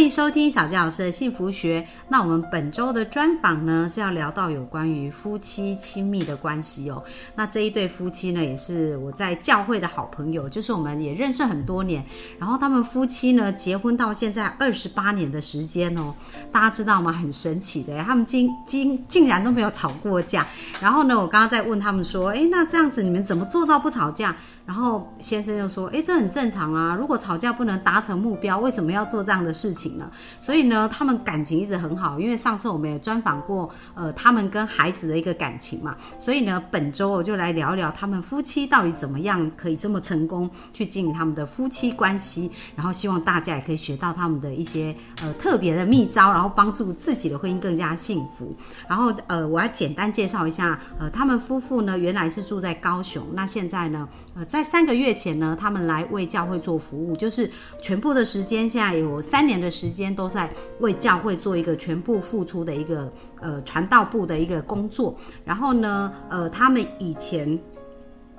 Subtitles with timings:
[0.00, 1.86] 欢迎收听小纪老师的幸福学。
[2.08, 7.04] 那我们本周的专访呢，是要聊到有关于夫妻亲密的关系哦。
[7.34, 12.02] 那这一对夫妻呢，也是我在教会的好朋友，就是我们也认识很多年。
[12.38, 16.14] 然后他们夫妻呢，结婚到现在二十八年的时间哦，
[16.50, 17.12] 大家知道吗？
[17.12, 20.46] 很神奇的，他们竟竟竟然都没有吵过架。
[20.80, 24.34] 然后呢，我刚刚在问他们说，哎，那这样子你们怎么做到不吵架？
[24.70, 26.94] 然后先生就说：“哎，这很正常啊。
[26.94, 30.08] 如果吵架不能达成目标，为什么要做这样的事情呢？
[30.38, 32.20] 所以呢，他们感情一直很好。
[32.20, 35.96] 因为上次我们也专访过，呃，他们跟孩子的一个感情嘛。
[36.20, 42.48] 所以呢，本周我就来聊聊他们夫妻到底怎么样可以这么成功去经营他们的夫妻关系。
[42.76, 48.54] 然后希望大家也可以学到他们的一些呃特别的秘招，然后帮助自己的婚姻更加幸福。
[48.86, 54.59] 然后呃，我要简单介绍一下，呃，他们夫妇呢原来是住在高雄，那现在呢，呃，在。
[54.60, 65.16] 在三个月前呢，他们来为教会做服务，就是全部的时间，现在有三年的时间都在为教会做一个全部付出的一个呃传道部的一个工作。
[65.46, 67.58] 然后呢，呃，他们以前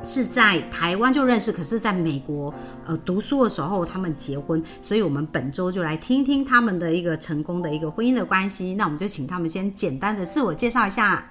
[0.03, 2.53] 是在台湾就认识，可是在美国
[2.85, 8.75] 呃读书的时候他们结婚，所以我们本周就来听听他们的一个成功的一个婚姻的关系。
[8.75, 11.27] 那我们就请他们先简单的自我介绍一下。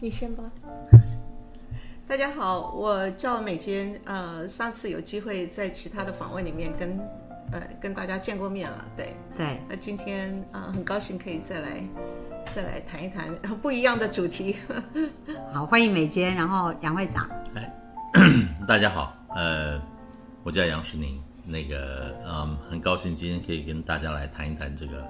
[0.00, 0.42] 你先吧。
[2.14, 4.00] 大家好，我叫美娟。
[4.04, 6.96] 呃，上次有机会在其他的访问里面跟
[7.50, 9.60] 呃跟大家见过面了，对对。
[9.68, 11.82] 那今天啊，很高兴可以再来
[12.52, 14.54] 再来谈一谈 不一样的主题。
[15.52, 17.28] 好，欢迎美娟，然后杨会长。
[17.56, 17.74] 哎，
[18.68, 19.82] 大家好，呃，
[20.44, 25.04] 我叫杨世宁，那个嗯，很高兴今天可以跟大家来谈一谈这个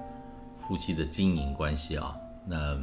[0.67, 2.15] 夫妻的经营关系啊。
[2.47, 2.75] 那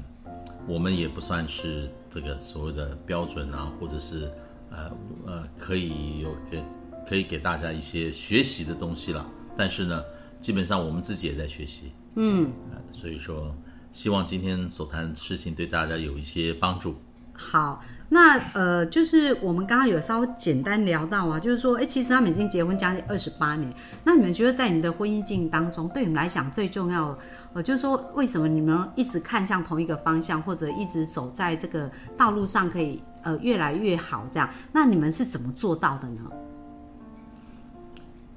[0.67, 1.91] 我们也不算是。
[2.15, 4.31] 这个所谓的标准啊，或者是
[4.69, 6.63] 呃呃，可以有给
[7.09, 9.27] 可以给大家一些学习的东西了。
[9.57, 10.05] 但是呢，
[10.39, 12.53] 基本上我们自己也在学习，嗯，
[12.91, 13.57] 所以说
[13.93, 16.97] 希望今天所谈的事情对大家有一些帮助。
[17.43, 23.73] 好，那呃，就是我们刚刚有稍微简单聊到啊，就是说，哎，其实他们已经结婚将近二十八年。
[24.05, 27.19] 那你们觉得在你们的婚姻经营当中，对你们来讲最重要？
[27.53, 34.25] 呃，就是说，为什么你们一直看向同一个方向，或者一直走在这个道路上，可以呃越来越好？
[34.33, 36.21] 这样，那你们是怎么做到的呢？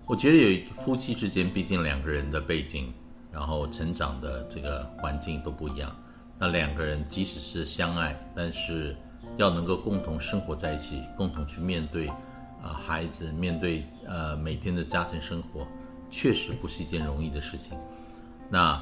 [0.06, 2.94] 我觉得有夫妻之间，毕竟两个人的背景，
[3.32, 5.94] 然后成长的这个环境都不一样。
[6.38, 8.96] 那两个人即使是相爱，但是
[9.38, 15.66] 要能够共同生活在一起，共同去面对啊孩子，面对呃每天的家庭生活，
[16.10, 17.78] 确实不是一件容易的事情。
[18.50, 18.82] 那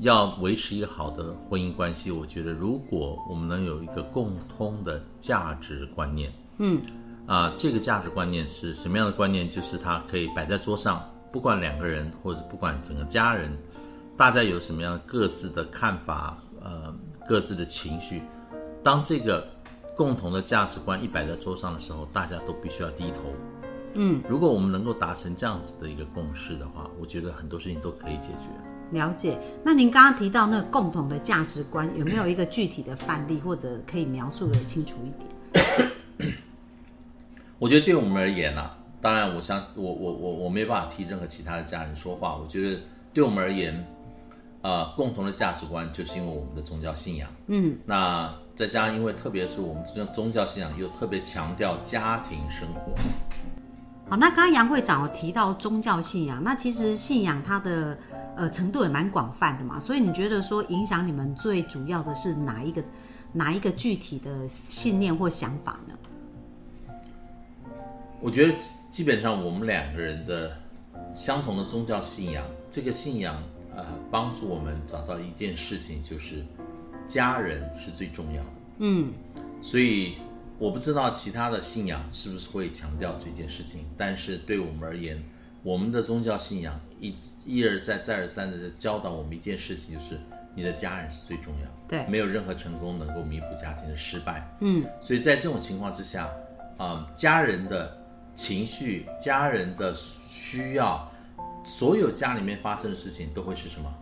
[0.00, 6.80] 要维持一个好的婚姻关系，我觉得如果我们能有一个共通的价值观念，嗯，
[7.26, 9.48] 啊，这个价值观念是什么样的观念？
[9.48, 13.56] 就是它可以摆在桌上，不管两个人或者不管整个家人，
[14.16, 16.36] 大家有什么样各自的看法，
[16.66, 16.92] 呃，
[17.28, 18.22] 各自的情绪，
[18.82, 19.46] 当这个
[19.96, 23.32] 共同的价值观一摆在桌上的时候，大家都必须要低头，
[23.94, 28.48] 嗯，如果我们能够达成这样子的一个共识的话，我觉得很多事情都可以解决。
[28.90, 35.10] 了解，那您刚刚提到那个共同的价值观，有没有一个具体的范例，或者可以描述的清楚一
[36.18, 36.34] 点？
[37.60, 42.36] 我觉得对我们而言呢，当然，我想我我我我没办法替任何其他的家人说话。
[42.36, 42.80] 我觉得
[43.12, 43.84] 对我们而言，
[44.66, 47.30] 呃，共同的价值观就是因为我们的宗教信仰。
[47.46, 52.92] 嗯，那再加上因为特别是我们宗宗教信仰又特别强调家庭生活。
[54.10, 57.96] 好，那刚刚杨会长有提到宗教信仰，那其实信仰它的。
[58.38, 62.84] 呃，程度也蛮广泛的嘛，所以你觉得说影响你们最主要的是哪一个
[63.32, 65.94] 哪一个具体的信念或想法呢？
[68.20, 68.52] 我觉得
[68.90, 70.52] 基本上我们两个人的
[71.14, 73.42] 相同的宗教信仰，这个信仰
[73.76, 76.44] 呃帮助我们找到一件事情，就是
[77.06, 78.50] 家人是最重要的。
[78.78, 79.12] 嗯，
[79.62, 80.14] 所以
[80.58, 85.22] 我不知道其他的信仰是不是会强调这件事情，但是对我们而言。
[85.62, 87.12] 我们的宗教信仰一
[87.44, 90.16] 一而再再而三的教导我们一件事情，就是
[90.54, 94.48] 你的家人是最重要，对，没有任何成功能够弥补家庭的失败。
[94.60, 96.30] 嗯，所以在这种情况之下，
[96.76, 97.98] 啊，家人的
[98.36, 101.10] 情绪、家人的需要，
[101.66, 103.92] 所有家里面发生的事情都会是什么？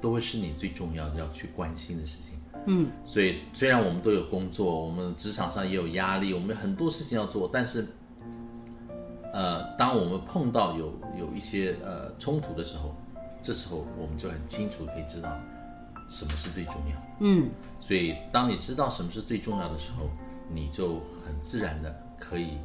[0.00, 2.38] 都会是你最重要的要去关心的事情。
[2.64, 7.86] 嗯，所以虽然我们都有工作，我们职场上也有压力，我们很多事情要做，但是。
[9.32, 12.96] 呃，当我们碰到有有一些呃冲突的时候，
[13.40, 15.38] 这时候我们就很清楚可以知道
[16.08, 16.96] 什么是最重要。
[17.20, 20.10] 嗯，所以当你知道什么是最重要的时候，
[20.52, 20.94] 你就
[21.24, 22.58] 很自然的可以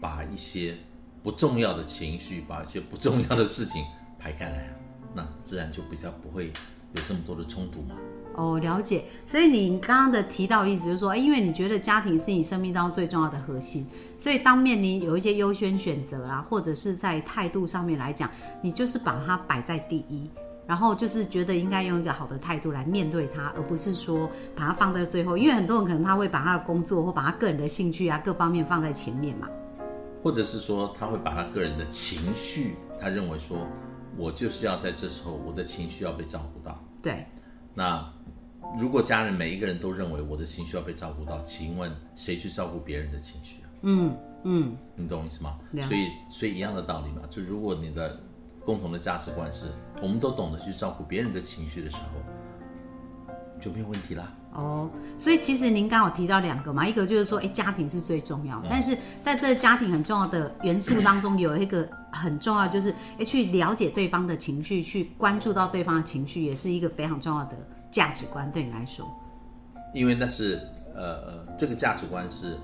[0.00, 0.76] 把一些
[1.24, 3.82] 不重要的情绪，把一些不重要的事情
[4.18, 4.68] 排开来，
[5.14, 6.48] 那自然就比较不会
[6.92, 7.94] 有这么多的冲突嘛。
[8.34, 9.06] 哦，了解。
[9.24, 13.86] 所以你刚刚的提到意思就是说，因为你觉得家庭是你生命当中最重要的核心，
[14.18, 18.30] 所以当面临有一些优先选择啦，或者是在态度上面来讲，
[18.60, 20.28] 你就是把它摆在第一，
[20.66, 25.38] 然后就是觉得应该用一个好的态度来面对它，而不是说把它放在最后。
[25.38, 29.48] 因为很多人可能他会把他的工作或把他个人的兴趣啊各方面放在前面嘛。
[30.24, 33.58] 或者是说他会把他个人的情绪，他认为说，
[34.16, 36.82] 我就是要在这时候我的情绪要被照顾到。
[37.02, 37.26] 对，
[37.74, 38.10] 那
[38.78, 43.68] 如果家人每一个人都认为我的情绪要被照顾到，请问谁去照顾别人的情绪啊？
[43.82, 45.58] 嗯嗯，你懂我意思吗？
[45.86, 48.18] 所以，所以一样的道理嘛，就如果你的
[48.64, 49.66] 共同的价值观是，
[50.00, 54.34] 我们都懂得去照顾别人的情绪的时候，就没有问题啦。
[54.54, 67.56] 哦，所以其实您刚好提到两个嘛，一个就是说，哎，家庭是最重要的，但是在这个家庭很重要的元素当中，有一个很重要，就是哎，去了解对方的情绪，去关注到对方的情绪，也是一个非常重要的
[67.90, 69.04] 价值观，对你来说。
[69.92, 70.60] 因为那是
[70.94, 72.56] 呃呃，这个价值观是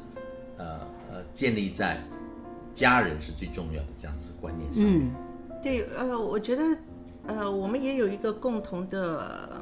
[0.58, 0.78] 呃
[1.10, 2.00] 呃建立在
[2.72, 4.82] 家人是最重要的这样子观念上。
[4.84, 5.10] 嗯，
[5.60, 6.62] 对，呃，我觉得，
[7.26, 9.60] 呃，我们也有一个共同的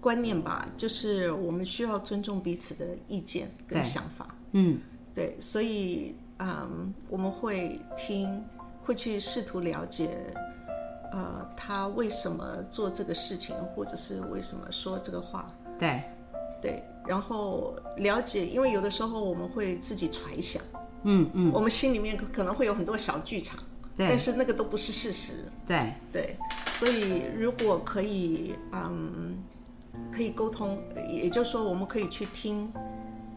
[0.00, 4.34] 观念吧，就是我们需要尊重彼此的意见跟想法。
[4.52, 4.80] 嗯，
[5.14, 8.42] 对，所以，嗯，我们会听，
[8.82, 10.10] 会去试图了解，
[11.12, 15.52] 呃，他为什么做这个事情，或者是为什么说这个话。
[15.78, 16.02] 对，
[16.62, 20.62] 对，然后了解，因为有的时候我们会自己揣想，
[21.02, 23.58] 嗯嗯，我们心里面可能会有很多小剧场，
[23.96, 25.44] 对但是那个都不是事实。
[25.66, 26.36] 对，对，
[26.66, 29.36] 所以如果可以，嗯，
[30.10, 30.78] 可以沟通，
[31.08, 32.72] 也就是说，我们可以去听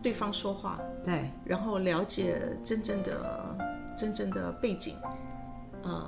[0.01, 3.57] 对方说话，对，然后了解真正的
[3.97, 4.95] 真正的背景，
[5.83, 6.07] 嗯，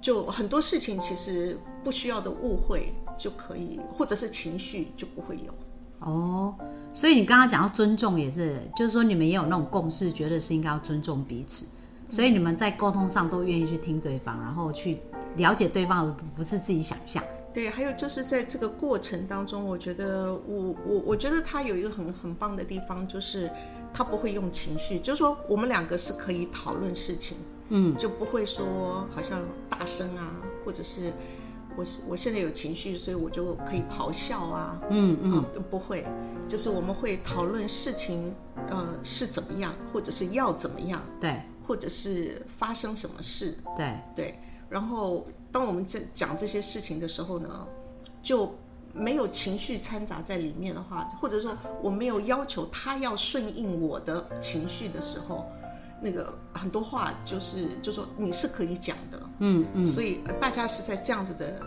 [0.00, 5.52] 就很多事情其实不需要的误会就可以，或者是情绪就不会有。
[6.00, 6.54] 哦，
[6.92, 11.66] 所以你刚刚讲到尊重，也是，就是说你们也有那种共识，觉得是应该要尊重彼此，
[12.08, 14.98] 所以你们在沟通上都愿意去听对方，然后去
[15.36, 17.22] 了解对方，而不是自己想象。
[17.52, 23.50] 对，还有就是在这个过程当中，我觉得我我我觉得他有一个很很棒的地方，就是
[23.92, 27.36] 他不会用情绪，就是说我们两个是可以讨论事情，
[27.68, 31.12] 嗯，就不会说好像大声啊，或者是
[31.76, 36.06] 我是我现在有情绪，所以我就可以咆哮啊，嗯嗯，啊，不会，
[36.48, 38.34] 就是我们会讨论事情，
[38.70, 41.40] 呃，是怎么样，或者是要怎么样，对。
[41.64, 43.96] 或者是发生什么事，对。
[44.16, 44.38] 对，
[44.68, 47.66] 然后当我们这讲这些事情的时候呢，
[48.22, 48.52] 就
[48.92, 55.46] 没有情绪掺杂在里面的话，或者说我没有要求他要顺应我的情绪的时候，
[56.00, 61.60] 那个很多话就是就说你是可以讲的，嗯嗯，所以呃大家是在这样子的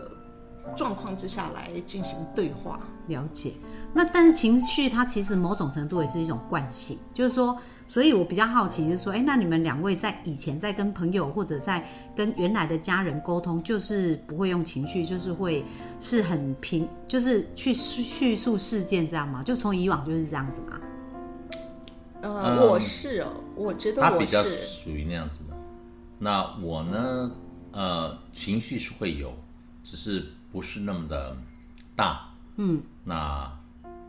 [0.75, 2.79] 状况之下来进行对话。
[3.07, 3.53] 了解。
[3.93, 15.63] 那但是情绪它其实某种程度也是一种惯性，就是说，所以我比较好奇，就是说，哎，那你们两位在以前在跟朋友或者在跟原来的家人沟通，就是不会用情绪，就是会
[15.99, 19.43] 是很平，就是去叙述事件这样吗？
[19.43, 20.79] 就从以往就是这样子吗？
[22.21, 25.55] 呃，嗯我是哦，我觉得我他比较是，属于那样子的。
[26.17, 27.31] 那我呢？
[27.77, 29.33] 呃，情绪是会有，
[29.83, 31.35] 只是不是那么的
[31.93, 32.21] 大。
[32.55, 33.51] 嗯，那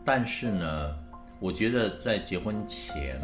[0.05, 0.95] 但是呢，
[1.41, 3.21] 我觉得在结婚前，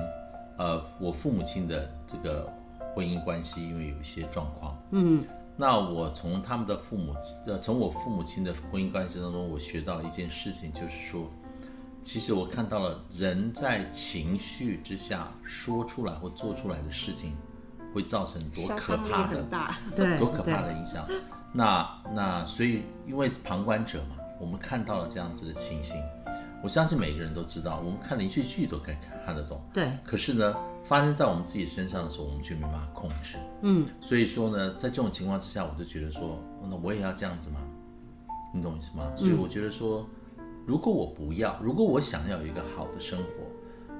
[0.58, 2.52] 呃，我父母亲的这个
[2.94, 7.16] 婚姻关系因为有一些状况，嗯，那我从他们的父母，
[7.48, 11.30] 呃，从我父母亲的婚姻关系当中，我学到一件事情，就是说，
[12.04, 17.36] 其实我看到了人在情绪之下说出来或做出来的事情，
[17.94, 19.44] 会造成多可怕的。
[19.96, 21.08] 对多可怕的影响。
[21.52, 25.96] 那那所以因为旁观者嘛，我们看到了这样子的情形，
[26.63, 29.62] 我相信每个人都知道，我们看连续剧都可以看得懂。
[29.74, 30.55] 对，可是呢，
[30.86, 33.36] 发生在我们自己身上的时候，我们却没办法控制。
[33.62, 37.60] 嗯，所以说呢，在这种情况之下，我就觉得说，那我也要这样子吗？
[38.55, 39.12] 你懂我意思吗？
[39.17, 40.08] 所以我觉得说，
[40.65, 43.27] 如果我不要，如果我想要有一个好的生活，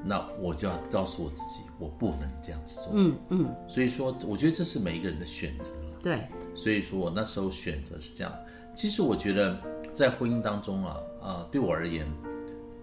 [0.06, 2.92] 那我就要告诉我自己，我不能这样子做。
[2.94, 5.98] 嗯嗯，所以说，我觉得这是每一个人的选择了。
[6.02, 8.34] 对，所以说我那时候选择是这样。
[8.76, 9.60] 其实我觉得
[9.92, 12.06] 在婚姻当中啊，啊、对我而言，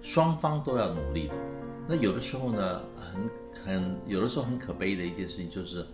[0.03, 1.35] 双方都要努力的。
[1.89, 3.31] 那有的时候呢，很
[3.65, 5.85] 很有的时候很可悲的一件事情就是，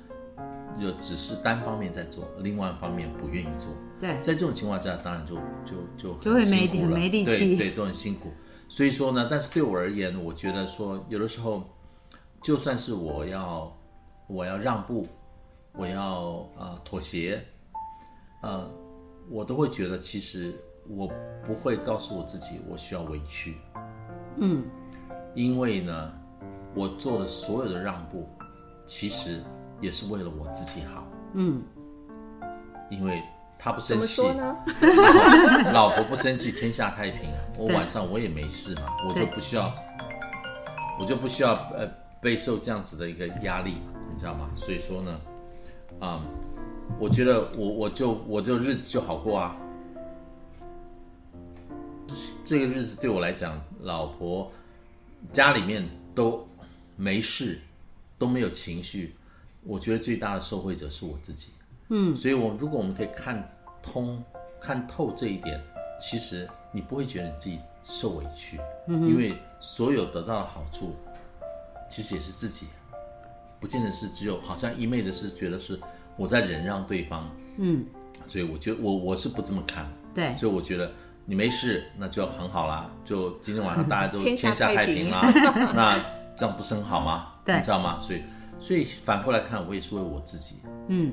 [0.80, 3.68] 就只是单方面在做，另外一方面不愿意做。
[3.98, 8.30] 对，在这种情况下，当然就就就就会没很没力气对对，都很辛苦。
[8.68, 11.62] 所以说呢，但是对我而言，我觉得说有的时候，
[12.42, 13.75] 就算是我要
[14.26, 15.06] 我要让步，
[15.72, 17.42] 我要呃妥协，
[18.42, 18.68] 呃，
[19.30, 20.54] 我都会觉得其实
[20.88, 21.10] 我
[21.46, 23.56] 不会告诉我自己我需要委屈，
[24.38, 24.64] 嗯，
[25.34, 26.12] 因为呢，
[26.74, 28.28] 我做的所有的让步，
[28.86, 29.42] 其实
[29.80, 31.62] 也是为了我自己好，嗯，
[32.90, 33.22] 因为
[33.58, 34.22] 他不生气，
[35.72, 37.38] 老婆不生气，天下太平啊！
[37.58, 39.72] 我晚上我也没事嘛，我就不需要，
[41.00, 41.86] 我就不需要呃
[42.20, 43.76] 备受这样子的一个压力，
[44.10, 44.50] 你知道吗？
[44.54, 45.20] 所以说呢，
[46.00, 46.22] 啊、
[46.98, 49.56] 我觉得我我就我就日子就好过啊。
[52.44, 54.50] 这个日子对我来讲，老婆
[55.32, 56.46] 家里面都
[56.96, 57.60] 没事，
[58.18, 59.14] 都没有情绪，
[59.62, 61.52] 我觉得最大的受惠者是我自己。
[61.88, 63.48] 嗯，所以我如果我们可以看
[63.80, 64.22] 通、
[64.60, 65.62] 看透这一点，
[66.00, 70.96] 其实你不会觉得你自己受委屈，嗯、因为所有得到的好处，
[71.88, 72.66] 其实也是自己，
[73.60, 75.78] 不见得是只有好像一昧的是觉得是
[76.16, 77.30] 我在忍让对方。
[77.58, 77.86] 嗯，
[78.26, 80.92] 所以我觉得我我是不这么看，对，所以我觉得
[81.26, 85.30] 你没事，那就很好啦，就今天晚上大家都 天下下太太平平啦，
[85.75, 85.99] 那
[86.37, 87.26] 这样不是很好吗？
[87.45, 87.99] 对你知道吗？
[88.00, 88.23] 所以
[88.61, 90.56] 所以反过来看，我也是为我自己，
[90.88, 91.12] 嗯，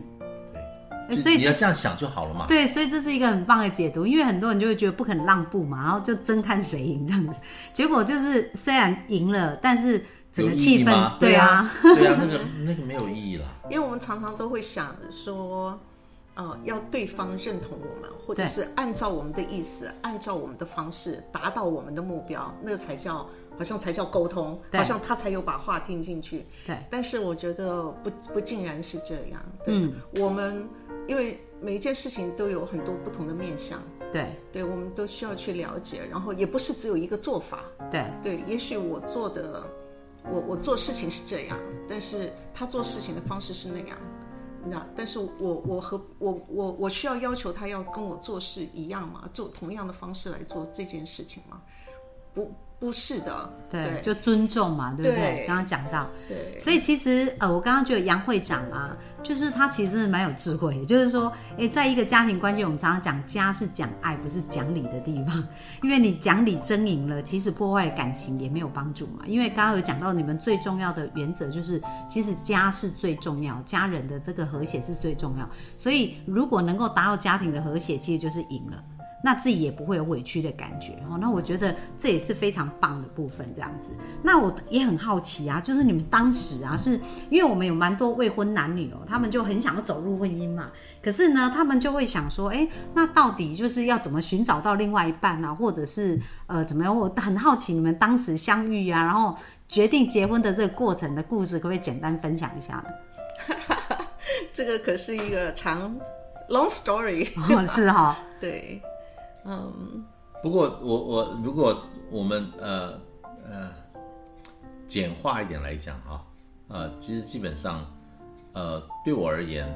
[1.09, 2.45] 对，所以你要这样想就好了嘛。
[2.47, 7.39] 对，所以这是一个很棒的解读，因为很多人就会觉得不肯让步嘛，然后就争看谁赢这样子，
[7.73, 11.17] 结果就是虽然赢了，但是整个气氛？
[11.19, 13.45] 对啊，对啊，那个那个没有意义啦。
[13.71, 15.79] 因为我们常常都会想着说，
[16.35, 26.45] 呃，要对方认同我们，或者是按照我们的意思，按照我们的方式达到我们的目标，那个才叫好像才叫沟通，好像他才有把话听进去。
[26.65, 26.77] 对。
[26.89, 29.45] 但是我觉得不不尽然是这样。
[29.63, 29.93] 对，嗯。
[30.15, 30.67] 我们
[31.07, 33.79] 因为每一件事情都有很多不同的面向，
[34.11, 34.35] 对。
[34.51, 37.59] 对，我们都需要去了解，然后也不是只有一个做法。
[37.91, 38.05] 对。
[38.23, 39.63] 对，也许我做的，
[40.31, 43.97] 我我做事情是这样，但是他做事情的方式是那样，
[44.65, 49.29] 那但是我我和我我我需要要求他要跟我做事一样吗？
[49.33, 51.61] 做同样的方式来做这件事情吗？
[52.33, 52.51] 不，
[52.83, 55.37] 不是的，对，就尊重嘛，对不对？
[55.37, 55.47] 对。
[55.47, 65.41] 刚刚讲到，对，所以其实呃，我刚刚觉得杨会长啊，就是他其实蛮有智慧，也就是说，诶，在一个家庭关系，我们常常讲家是讲爱，不是讲理的地方，
[65.81, 69.23] 因为你讲理争赢了，其实破坏感情也没有帮助嘛。
[69.27, 78.83] 因为刚刚有讲到你们最重要的原则就是，其实家是最重要，家人的这个和谐是最重要，所以如果能够达到家庭的和谐，其实就是赢了。
[79.25, 81.17] 那自己也不会有委屈的感觉哦。
[81.17, 83.91] 那我觉得这也是非常棒的部分，这样子。
[84.21, 86.99] 那我也很好奇啊，就是你们当时啊，是
[87.29, 90.69] 因为我们有蛮多未婚男女哦，他们就很想要走入婚姻嘛。
[91.01, 96.95] 可是呢，他们就会想说，哎，那到底就是要怎么寻找到另外一半呢、或者是呃怎么样？
[96.95, 99.37] 我很好奇你们当时相遇啊，然后
[99.67, 102.85] 决定结婚的这个过程的故事，可不可以简单分享一下呢？
[104.53, 105.93] 这个可是一个长
[106.49, 108.81] long story，哦，是哈、 对，
[109.45, 110.05] 嗯，
[110.41, 112.99] 不过我我如果我们呃
[113.45, 113.71] 呃
[114.87, 116.25] 简化一点来讲啊，
[116.69, 117.85] 呃，其实基本上
[118.53, 119.67] 呃对我而言，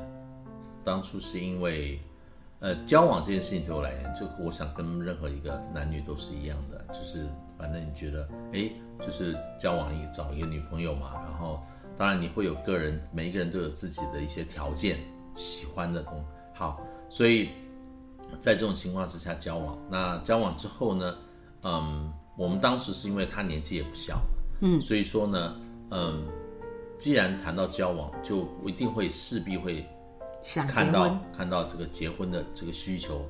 [0.85, 1.99] 当初是因为
[2.59, 8.71] 呃交往这件事情对我来言，就我想跟任何一个男女都是一样的，就是反正你觉得哎，
[9.05, 11.61] 就是交往一找一个女朋友嘛，然后
[11.97, 14.99] 当然你会有个人每一个人都有自己的一些条件
[15.35, 17.49] 喜欢的东好，所以。
[18.39, 21.17] 在这种情况之下交往，那交往之后呢，
[21.63, 24.19] 嗯，我们当时是因为他年纪也不小，
[24.61, 25.55] 嗯，所以说呢，
[25.91, 26.27] 嗯，
[26.97, 29.85] 既然谈到交往，就一定会势必会
[30.45, 33.25] 看到婚，看到这个结婚的这个需求，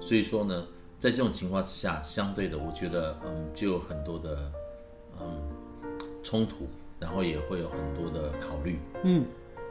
[0.00, 0.66] 所以说呢，
[0.98, 4.52] 在这种情况之下，相对的，我觉得嗯，就有很多的
[5.20, 5.42] 嗯
[6.22, 6.68] 冲突，
[7.00, 9.24] 然后也会有很多的考虑，嗯，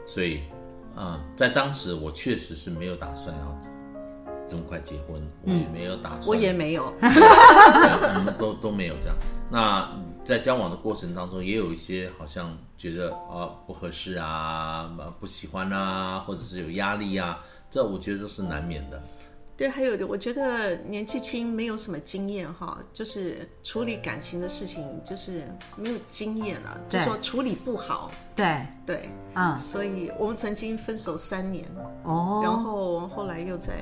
[0.06, 0.40] 所以
[0.94, 3.60] 啊、嗯在当时我确实是没有打算要
[4.52, 9.16] 这么快结婚，我也没有打算，我也没有，对我们都都没有这样。
[9.50, 9.90] 那
[10.22, 17.40] 在交往的过程当中，也有一些好像觉得啊不合适啊，呃不喜欢啊，或者是有压力啊，
[17.70, 19.02] 这我觉得都是难免的。
[19.54, 31.64] 对，还有的，我觉得年纪轻没有什么经验哈，就是处理感情的事情就是没有经验了，就说处理不好，对，对，嗯，所以我们曾经分手三年，
[32.02, 33.72] 哦，然后后来又在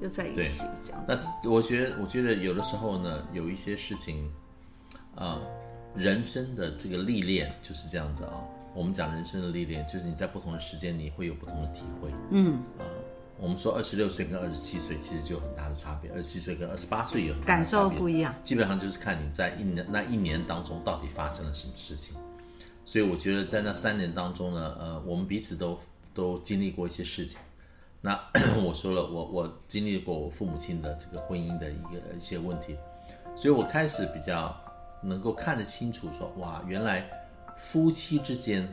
[0.00, 1.18] 又在一起这样子。
[1.42, 4.30] 那我觉得，我觉得有的时候呢，有一些事情，
[5.14, 5.40] 啊、
[5.94, 8.32] 人生的这个历练就是这样子啊。
[8.74, 12.10] 我们讲人生的历练，就是你在不同的时间你会有不同的体会。
[12.30, 12.82] 嗯，啊、
[13.38, 18.34] 我们说二十六岁跟二十七岁其实就有很大的差别，二十七岁跟二十八岁有感受不一样。
[18.42, 22.16] 基本上就是看你在一年那一年当中到底发生了什么事情。
[22.84, 25.78] 所以我觉得在那三年当中呢，呃，我们彼此都
[26.12, 27.38] 都经历过一些事情。
[28.04, 28.20] 那
[28.62, 32.76] 我说了，我我经历过我父母亲的这个婚姻的一个一些问题，
[33.34, 34.54] 所以我开始比较
[35.02, 37.08] 能够看得清楚说，哇，原来
[37.56, 38.68] 夫妻之间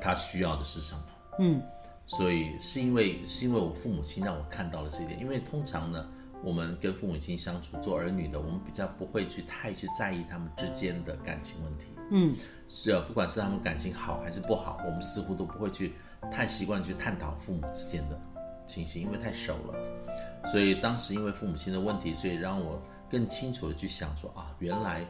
[0.00, 1.00] 他需要的是什么。
[1.38, 1.62] 嗯，
[2.04, 6.04] 所以是因为是因为我父母亲让我看到了这一点，因为通常呢，
[6.42, 11.84] 我们跟父母亲相处做儿女的，我们比较不会去太去在意他们之间的感情问题。
[12.10, 15.92] 嗯，是啊，不管是他们感情好还是不好，我们似乎都不会去
[16.30, 18.20] 太习惯去探讨父母之间的
[18.66, 20.50] 情形，因为太熟了。
[20.50, 22.80] 所以当时因为父母亲的问题，所以让我
[23.10, 25.04] 更清楚的去想说啊，原来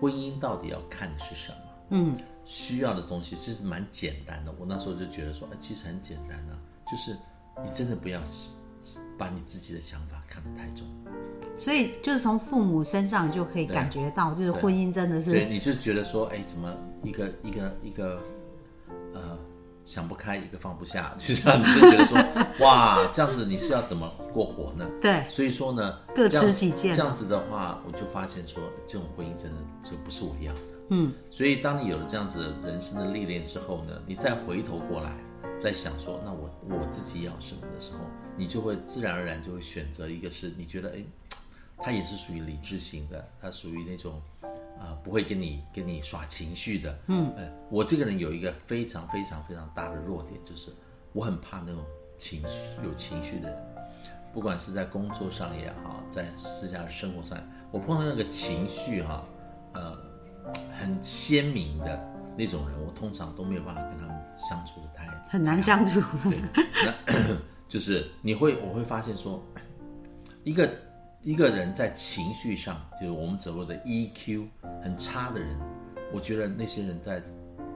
[0.00, 1.58] 婚姻到底要看的是什么。
[1.90, 4.52] 嗯，需要的东西其实蛮简单的。
[4.58, 6.58] 我那时候就觉得说，哎，其实很简单啊，
[6.90, 7.16] 就是
[7.64, 8.20] 你真的不要
[9.18, 10.86] 把你自己的想法看得太重，
[11.56, 16.72] 所以就是从父母身上就可以感觉到，就是婚姻真的是对你就觉得说，哎，怎么
[17.02, 18.22] 一个一个一个呃
[19.86, 22.18] 想不开，一个放不下， 就这样你就觉得说，
[22.66, 24.84] 哇，这样子你是要怎么过活呢？
[25.00, 30.60] 对所以说呢，各这样持己见这样子的话，我就发现说，这种婚姻真的就不是我要的。
[30.90, 35.16] 嗯，所以当你有了这样子人生的历练之后呢，你再回头过来，
[35.60, 38.00] 再想说，那我我自己要什么的时候，
[38.36, 41.04] 你就会自然而然就会选择一个是你觉得，哎，
[41.78, 44.20] 他也是属于理智型的，他属于那种。
[44.78, 50.70] 啊、不会跟你跟你耍情绪的，嗯，呃，我这个人有一个非常非常非常大的弱点，就是
[51.12, 51.82] 我很怕那种
[52.18, 53.58] 情绪有情绪的人，
[54.32, 57.38] 不管是在工作上也好，在私下的生活上，
[57.70, 59.24] 我碰到那个情绪哈、
[59.72, 59.96] 呃，
[60.78, 66.00] 很鲜明的那种人，我通常都没有办法跟他们相处的太很难相处。
[66.24, 66.40] 对，
[66.84, 67.36] 那
[67.68, 69.42] 就是你会我会发现说，
[70.44, 70.70] 一个
[71.26, 74.46] 一个人在情绪上，就是我们所谓的 EQ
[74.80, 75.58] 很差的人，
[76.12, 77.20] 我觉得那些人在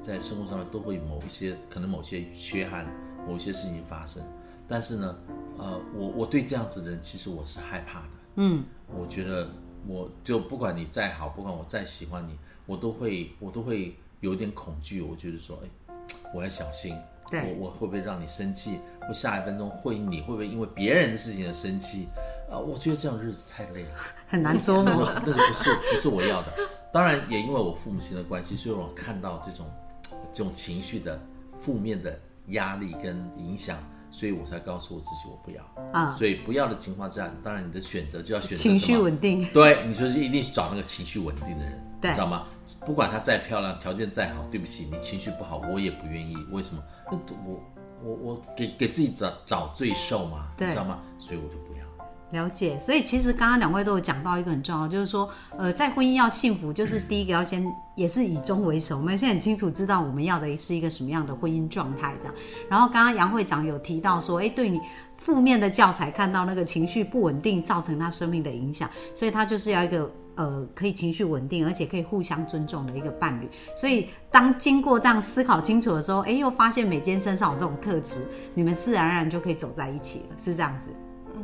[0.00, 2.86] 在生活上面都会有某一些可能某些缺憾，
[3.26, 4.22] 某一些事情发生。
[4.68, 5.18] 但是呢，
[5.58, 8.08] 呃，我我对这样子的人，其实我是害怕的。
[8.36, 9.50] 嗯，我觉得
[9.84, 15.02] 我就不管你再好，不管我再喜欢你，我都会我都会有点恐惧。
[15.02, 15.96] 我觉得说，哎，
[16.32, 16.94] 我要小心。
[17.28, 18.78] 对我我会不会让你生气？
[19.08, 22.06] 我下一分钟会你会不会因为别人的事情而生气？
[22.50, 23.90] 啊，我觉得这样日子太累了，
[24.28, 25.10] 很难捉摸。
[25.14, 26.52] 那个不是不是我要的。
[26.92, 29.66] 当然也因为我父母亲的关系，所以我看到这种
[30.32, 31.20] 这种情绪的
[31.60, 33.78] 负面的压力跟影响，
[34.10, 35.62] 所以我才告诉我自己我不要。
[35.92, 42.46] 啊所以不要的情况下，当然你的选择就要选择情绪稳定，对，你就是一定去找那个情绪稳定的人，对你知道吗？
[42.84, 46.34] 不管她再漂亮，条件再好，对不起，你情绪不好，我也不愿意。
[46.50, 46.82] 为什么？
[47.12, 47.62] 那我
[48.02, 50.98] 我我给给自己找找罪受嘛，你对知道吗？
[51.18, 51.79] 所以我就不要。
[52.30, 52.78] 了解。
[52.80, 57.64] 所以其实刚刚两位都有讲到一个很重要，就是说，呃，在婚姻要幸福，就是第一个要先
[57.94, 58.98] 也是以终为首。
[58.98, 62.34] 我们现在很清楚知道我们要的是一个什么样的婚姻状态，这样。
[62.68, 64.80] 然后刚刚杨会长有提到说，哎，对你
[65.18, 70.10] 负面的教材看到那个情绪不稳定造成他生命的影响，所以他就是要一个。
[70.36, 73.48] 呃，可以情绪稳定，而且可以互相尊重的一个伴侣。
[73.76, 80.88] 所以，当经过这样思考清楚的时候，哎，又发现美坚身上有这种特质，你们自然而然就可以走在一起了，是这样子。
[81.34, 81.42] 嗯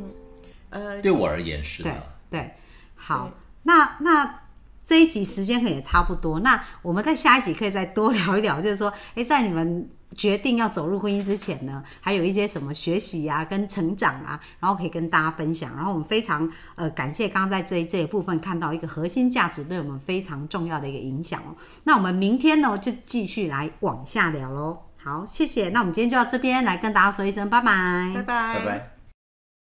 [0.77, 2.03] 呃，对我而言是对的。
[2.29, 2.55] 对，
[2.95, 3.31] 好，
[3.63, 4.41] 那那
[4.85, 15.75] 这一集时间可能也差不多，那我们在下一集可以再多聊一聊，就是说，哎，在你们决定要走入婚姻之前呢，还有一些什么学习啊、跟成长啊，然后可以跟大家分享。
[15.75, 21.55] 然后我们非常呃感谢刚刚在这一这一部分看到一个核心价值对我们非常重要的一个影响哦。
[21.83, 24.77] 那我们明天呢就继续来往下聊喽。
[25.03, 25.69] 好，谢谢。
[25.69, 28.13] 那我们今天就到这边来跟大家说一声拜拜。
[28.15, 28.96] 拜拜，拜拜。